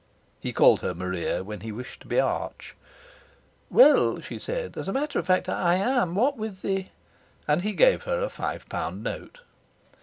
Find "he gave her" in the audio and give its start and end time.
7.61-8.19